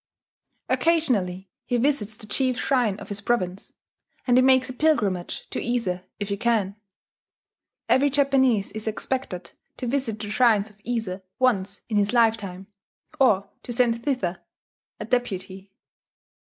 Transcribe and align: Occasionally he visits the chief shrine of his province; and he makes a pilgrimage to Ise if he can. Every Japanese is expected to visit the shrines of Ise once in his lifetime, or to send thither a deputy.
Occasionally 0.67 1.51
he 1.63 1.77
visits 1.77 2.17
the 2.17 2.25
chief 2.25 2.57
shrine 2.59 2.97
of 2.99 3.09
his 3.09 3.21
province; 3.21 3.71
and 4.25 4.35
he 4.35 4.41
makes 4.41 4.67
a 4.67 4.73
pilgrimage 4.73 5.47
to 5.51 5.63
Ise 5.63 6.01
if 6.19 6.29
he 6.29 6.37
can. 6.37 6.75
Every 7.87 8.09
Japanese 8.09 8.71
is 8.71 8.87
expected 8.87 9.51
to 9.77 9.85
visit 9.85 10.17
the 10.19 10.31
shrines 10.31 10.71
of 10.71 10.77
Ise 10.87 11.21
once 11.37 11.81
in 11.87 11.97
his 11.97 12.13
lifetime, 12.13 12.65
or 13.19 13.51
to 13.61 13.71
send 13.71 14.03
thither 14.03 14.41
a 14.99 15.05
deputy. 15.05 15.71